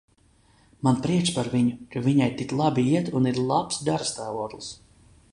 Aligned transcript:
Man 0.85 0.95
prieks 1.01 1.33
par 1.35 1.49
viņu, 1.55 1.75
ka 1.95 2.01
viņai 2.07 2.29
tik 2.39 2.55
labi 2.61 2.85
iet 2.93 3.11
un 3.19 3.27
ir 3.33 3.37
labs 3.51 3.77
garastāvoklis. 3.91 4.71